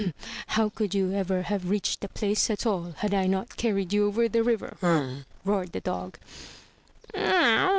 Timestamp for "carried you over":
3.55-4.27